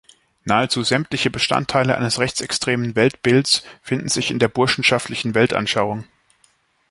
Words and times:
Nahezu 0.45 0.81
sämtliche 0.83 1.29
Bestandteile 1.29 1.95
eines 1.95 2.17
rechtsextremen 2.17 2.95
Weltbildes 2.95 3.61
finden 3.83 4.09
sich 4.09 4.31
in 4.31 4.39
der 4.39 4.47
burschenschaftlichen 4.47 5.35
Weltanschauung“". 5.35 6.05